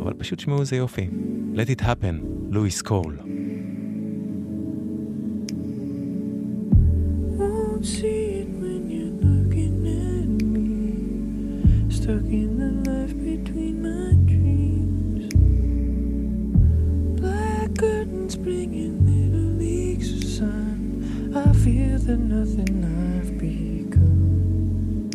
אבל 0.00 0.12
פשוט 0.12 0.40
שמעו 0.40 0.60
איזה 0.60 0.76
יופי. 0.76 1.08
Let 1.54 1.80
it 1.80 1.82
happen, 1.82 2.24
לואיס 2.50 2.82
קול. 2.82 3.16
won't 7.38 7.86
see 7.86 8.17
that 22.08 22.20
nothing 22.20 22.84
I've 23.20 23.36
become. 23.36 25.10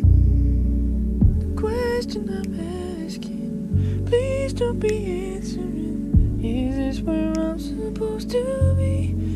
The 1.40 1.60
question 1.60 2.28
I'm 2.30 3.04
asking, 3.04 4.04
please 4.06 4.52
don't 4.52 4.78
be 4.78 5.34
answering. 5.34 6.38
Is 6.40 6.76
this 6.76 7.00
where 7.04 7.32
I'm 7.36 7.58
supposed 7.58 8.30
to 8.30 8.74
be? 8.76 9.33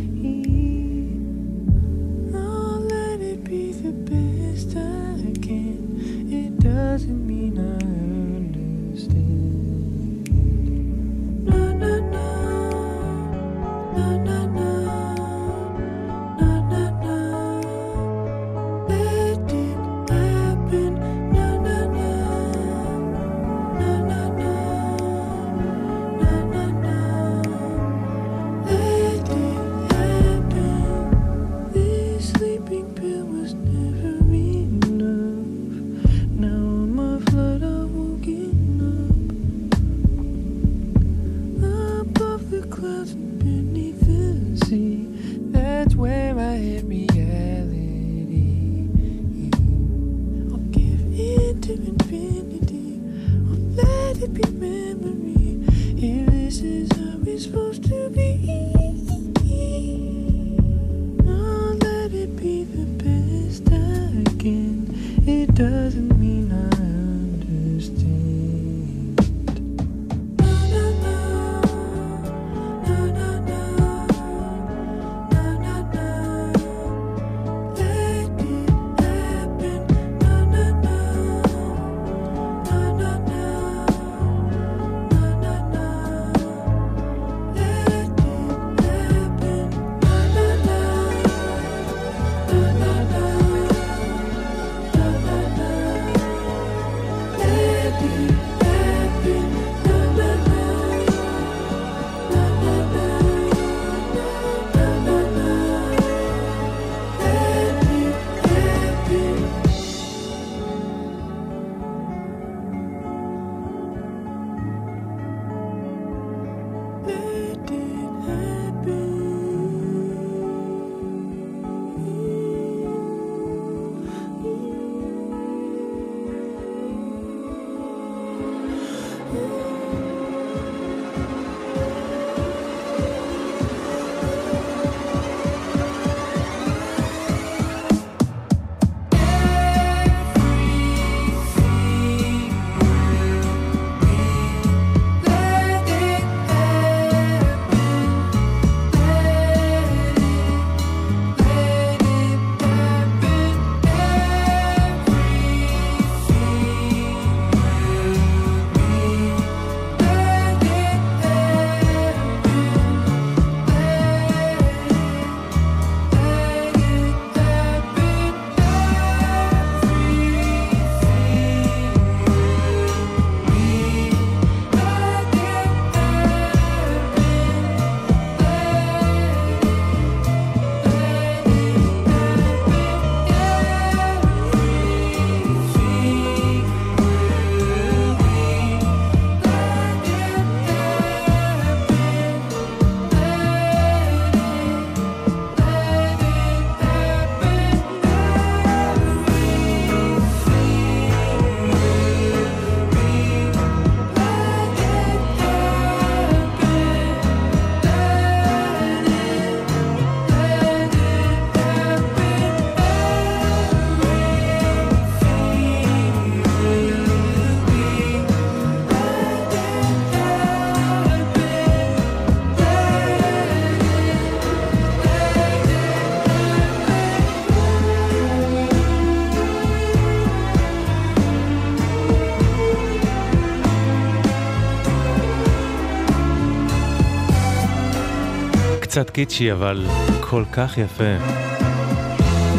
קצת 238.88 239.10
קיצ'י, 239.10 239.52
אבל 239.52 239.86
כל 240.20 240.44
כך 240.52 240.78
יפה. 240.78 241.16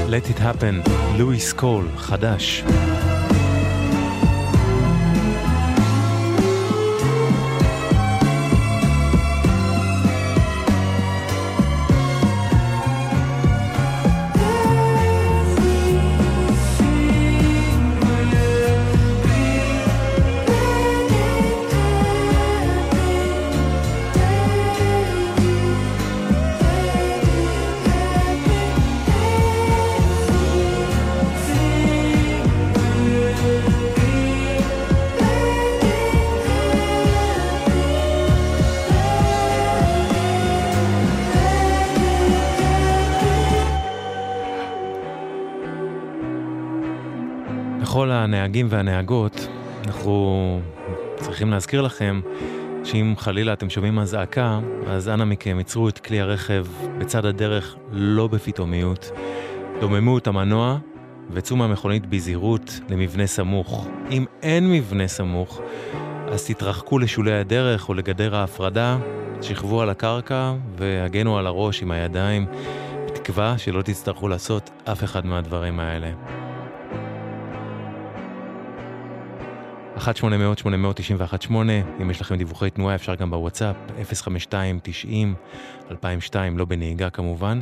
Let 0.09 0.37
it 0.37 0.39
happen, 0.39 0.89
לואיס 1.17 1.53
קול, 1.53 1.87
חדש. 1.97 2.63
הנהגים 48.59 48.67
והנהגות, 48.77 49.47
אנחנו 49.87 50.59
צריכים 51.15 51.51
להזכיר 51.51 51.81
לכם 51.81 52.21
שאם 52.83 53.13
חלילה 53.17 53.53
אתם 53.53 53.69
שומעים 53.69 53.99
אזעקה, 53.99 54.59
אז 54.87 55.09
אנא 55.09 55.25
מכם 55.25 55.57
עצרו 55.59 55.89
את 55.89 55.99
כלי 55.99 56.19
הרכב 56.19 56.65
בצד 56.97 57.25
הדרך 57.25 57.75
לא 57.91 58.27
בפתאומיות. 58.27 59.11
דוממו 59.79 60.17
את 60.17 60.27
המנוע 60.27 60.77
וצאו 61.31 61.55
מהמכונית 61.55 62.05
בזהירות 62.05 62.79
למבנה 62.89 63.27
סמוך. 63.27 63.87
אם 64.11 64.25
אין 64.43 64.71
מבנה 64.71 65.07
סמוך, 65.07 65.61
אז 66.31 66.45
תתרחקו 66.45 66.99
לשולי 66.99 67.33
הדרך 67.33 67.89
או 67.89 67.93
לגדר 67.93 68.35
ההפרדה, 68.35 68.97
שכבו 69.41 69.81
על 69.81 69.89
הקרקע 69.89 70.53
והגנו 70.77 71.37
על 71.37 71.47
הראש 71.47 71.81
עם 71.81 71.91
הידיים, 71.91 72.45
בתקווה 73.05 73.57
שלא 73.57 73.81
תצטרכו 73.81 74.27
לעשות 74.27 74.69
אף 74.85 75.03
אחד 75.03 75.25
מהדברים 75.25 75.79
האלה. 75.79 76.11
1-800-891-8, 79.99 81.51
אם 82.01 82.11
יש 82.11 82.21
לכם 82.21 82.35
דיווחי 82.35 82.69
תנועה 82.69 82.95
אפשר 82.95 83.15
גם 83.15 83.29
בוואטסאפ, 83.29 83.75
052-90-2002, 85.89 85.91
לא 86.55 86.65
בנהיגה 86.65 87.09
כמובן. 87.09 87.59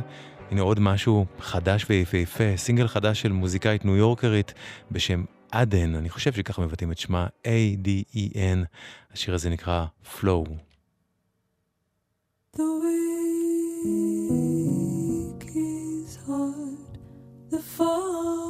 הנה 0.50 0.62
עוד 0.62 0.80
משהו 0.80 1.26
חדש 1.38 1.86
ויפהפה, 1.88 2.56
סינגל 2.56 2.88
חדש 2.88 3.22
של 3.22 3.32
מוזיקאית 3.32 3.84
ניו 3.84 3.96
יורקרית 3.96 4.54
בשם 4.90 5.24
עדן, 5.52 5.94
אני 5.94 6.08
חושב 6.08 6.32
שככה 6.32 6.62
מבטאים 6.62 6.92
את 6.92 6.98
שמה, 6.98 7.26
A-D-E-N, 7.44 8.64
השיר 9.12 9.34
הזה 9.34 9.50
נקרא 9.50 9.84
Flow. 10.04 10.44
The 12.56 12.68
week 12.82 14.14
is 15.44 16.18
hard, 16.26 16.98
the 17.50 17.60
fall 17.76 18.47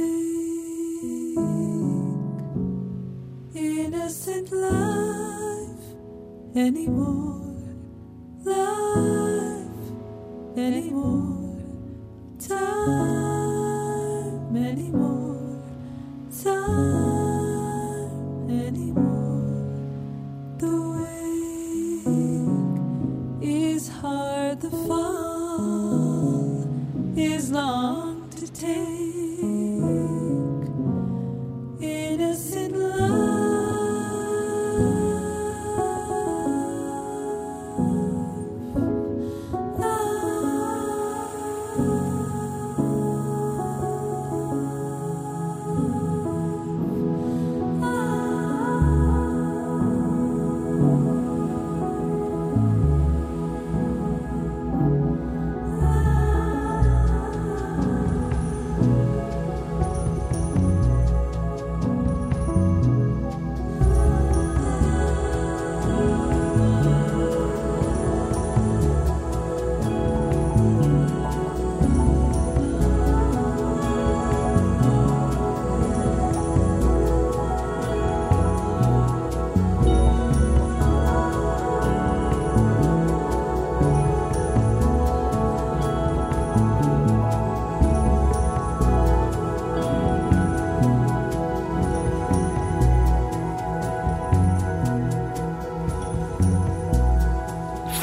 take 0.00 1.36
innocent 3.54 4.52
life 4.52 5.84
anymore. 6.56 7.56
Life 8.44 9.92
anymore. 10.56 11.29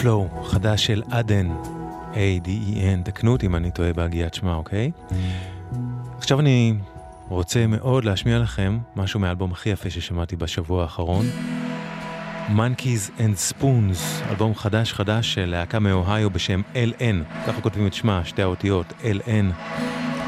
פלואו, 0.02 0.44
חדש 0.44 0.86
של 0.86 1.04
עדן, 1.12 1.48
A-D-E-N, 2.14 3.04
תקנו 3.04 3.32
אותי 3.32 3.46
אם 3.46 3.56
אני 3.56 3.72
טועה 3.72 3.94
בהגיית 3.94 4.34
שמה, 4.34 4.56
אוקיי? 4.56 4.92
עכשיו 6.18 6.40
אני 6.40 6.74
רוצה 7.30 7.68
מאוד 7.68 8.06
להשמיע 8.06 8.40
לכם 8.40 8.78
משהו 8.96 9.20
מהאלבום 9.20 9.52
הכי 9.52 9.70
יפה 9.70 9.90
ששמעתי 9.90 10.36
בשבוע 10.36 10.82
האחרון. 10.82 11.26
Monkeys 12.48 13.20
and 13.20 13.54
Spoons, 13.54 14.30
אלבום 14.30 14.56
חדש 14.56 14.94
חדש 14.94 15.34
של 15.34 15.46
להקה 15.46 15.80
מאוהיו 15.80 16.30
בשם 16.30 16.62
LN, 16.74 17.46
ככה 17.48 17.62
כותבים 17.62 17.88
את 17.88 17.94
שמה, 17.94 18.26
שתי 18.26 18.42
האותיות, 18.42 18.94
LN. 19.02 19.54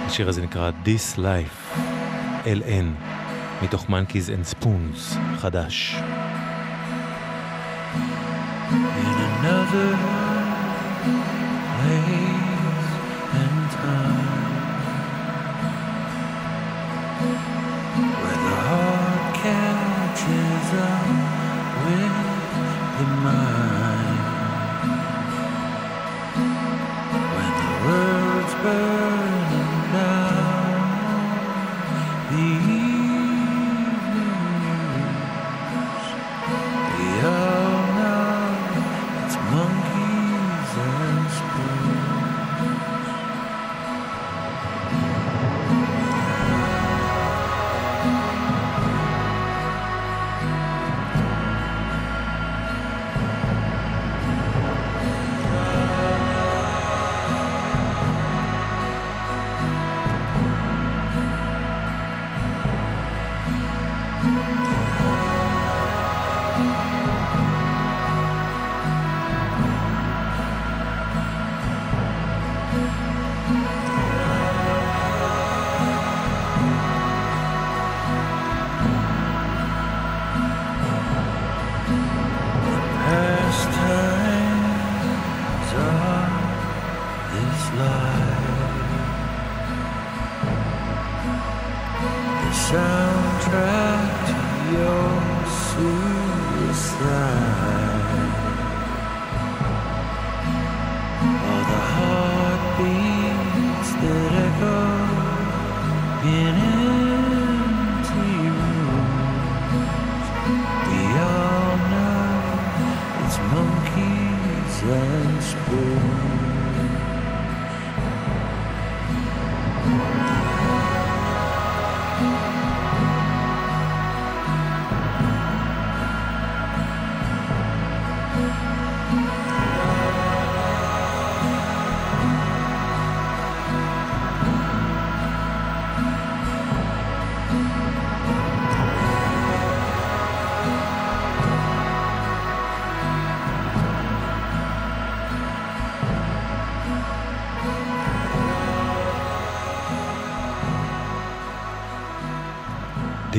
השיר 0.05 0.30
הזה 0.30 0.41
נקרא 0.41 0.72
This 0.86 1.17
Life, 1.17 1.80
LN, 2.45 3.03
מתוך 3.63 3.86
Monkeys 3.89 4.30
and 4.30 4.55
Spoons, 4.55 5.17
חדש. 5.38 5.95
in 7.95 8.29
another 9.42 10.39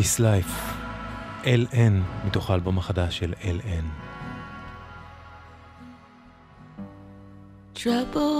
This 0.01 0.20
Life, 0.20 0.55
LN, 1.44 2.26
מתוך 2.26 2.51
האלבום 2.51 2.78
החדש 2.78 3.18
של 3.18 3.34
LN. 3.40 3.84
Trouble, 7.74 8.39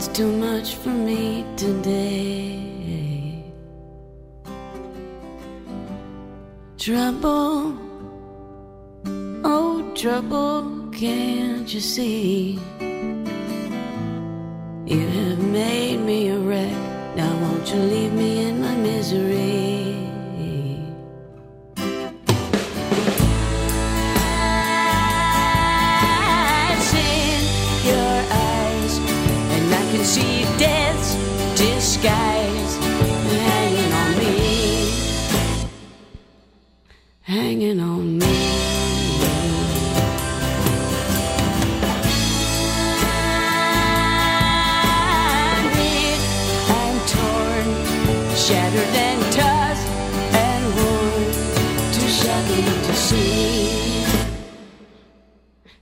it's 0.00 0.08
too 0.16 0.32
much 0.32 0.76
for 0.76 0.88
me 0.88 1.44
today. 1.58 3.44
Trouble, 6.78 7.76
oh 9.44 9.92
trouble, 9.94 10.88
can't 10.90 11.68
you 11.74 11.80
see? 11.80 12.58
You 14.86 15.06
have 15.18 15.42
made 15.60 15.98
me 15.98 16.30
a 16.30 16.38
wreck. 16.38 16.78
Now 17.14 17.32
won't 17.42 17.68
you 17.70 17.80
leave 17.80 18.14
me 18.14 18.29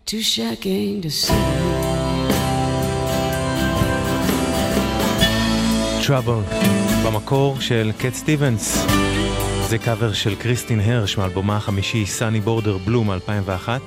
too 0.09 0.23
shocking 0.23 1.03
to 1.03 1.11
see. 1.11 1.33
Trouble, 6.07 6.55
במקור 7.07 7.61
של 7.61 7.91
קט 7.99 8.15
סטיבנס. 8.15 8.87
זה 9.69 9.79
קאבר 9.79 10.13
של 10.13 10.35
קריסטין 10.35 10.81
הרש 10.81 11.19
מאלבומה 11.19 11.57
החמישי 11.57 12.07
סאני 12.07 12.41
בורדר 12.41 12.79
בלום 12.79 13.11
2001. 13.11 13.81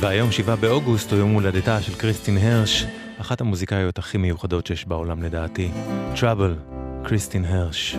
והיום, 0.00 0.32
7 0.32 0.54
באוגוסט, 0.54 1.10
הוא 1.10 1.18
יום 1.18 1.32
הולדתה 1.32 1.82
של 1.82 1.94
קריסטין 1.94 2.38
הרש, 2.38 2.84
אחת 3.20 3.40
המוזיקאיות 3.40 3.98
הכי 3.98 4.18
מיוחדות 4.18 4.66
שיש 4.66 4.86
בעולם 4.86 5.22
לדעתי. 5.22 5.70
Trouble, 6.14 6.74
קריסטין 7.04 7.44
הרש. 7.44 7.96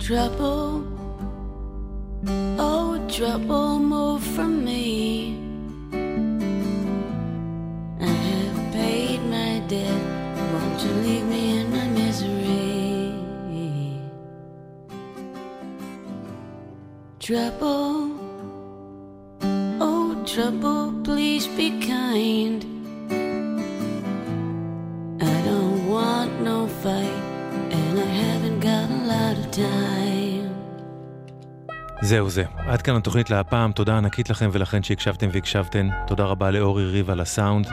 Trouble, 0.00 0.73
trouble, 3.14 3.78
move 3.78 4.24
from 4.34 4.64
me. 4.64 5.38
I 8.00 8.06
have 8.06 8.72
paid 8.72 9.20
my 9.30 9.60
debt. 9.68 10.02
Won't 10.52 10.82
you 10.82 10.90
leave 11.06 11.24
me 11.26 11.60
in 11.60 11.70
my 11.70 11.86
misery? 12.00 13.14
Trouble, 17.20 18.18
oh 19.80 20.20
trouble, 20.26 20.92
please 21.04 21.46
be 21.46 21.70
kind. 21.86 22.64
I 25.22 25.34
don't 25.48 25.88
want 25.88 26.40
no 26.40 26.66
fight, 26.82 27.22
and 27.76 28.00
I 28.00 28.10
haven't 28.22 28.58
got 28.58 28.90
a 28.90 29.00
lot 29.06 29.38
of 29.38 29.50
time. 29.52 30.23
זהו 32.04 32.30
זה, 32.30 32.44
עד 32.56 32.82
כאן 32.82 32.96
התוכנית 32.96 33.30
להפעם, 33.30 33.72
תודה 33.72 33.98
ענקית 33.98 34.30
לכם 34.30 34.48
ולכן 34.52 34.82
שהקשבתם 34.82 35.28
והקשבתן. 35.32 35.88
תודה 36.06 36.24
רבה 36.24 36.50
לאורי 36.50 36.86
ריב 36.86 37.10
על 37.10 37.20
הסאונד, 37.20 37.68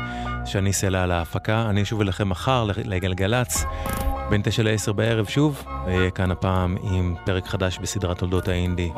שאני 0.45 0.73
סלע 0.73 1.03
על 1.03 1.11
ההפקה. 1.11 1.69
אני 1.69 1.81
אשוב 1.81 2.01
אליכם 2.01 2.29
מחר 2.29 2.67
לגלגלצ, 2.85 3.65
בין 4.29 4.41
תשע 4.41 4.63
לעשר 4.63 4.93
בערב 4.93 5.25
שוב, 5.25 5.63
ואהיה 5.85 6.11
כאן 6.11 6.31
הפעם 6.31 6.77
עם 6.83 7.15
פרק 7.25 7.47
חדש 7.47 7.77
בסדרת 7.77 8.17
תולדות 8.17 8.47
האינדי. 8.47 8.91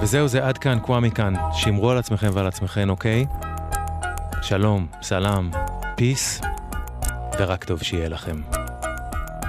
וזהו 0.00 0.28
זה, 0.28 0.46
עד 0.46 0.58
כאן, 0.58 0.78
קוואמי 0.78 1.10
כאן. 1.10 1.34
שמרו 1.52 1.90
על 1.90 1.98
עצמכם 1.98 2.30
ועל 2.32 2.46
עצמכם, 2.46 2.90
אוקיי? 2.90 3.26
שלום, 4.42 4.86
סלאם, 5.02 5.50
פיס, 5.96 6.40
ורק 7.38 7.64
טוב 7.64 7.82
שיהיה 7.82 8.08
לכם. 8.08 8.40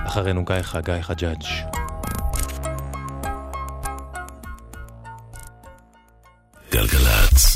אחרינו 0.07 0.45
גיא 0.45 0.61
חגי 0.61 1.01
חג'אג'. 1.01 1.78
גלגלצ. 6.71 7.48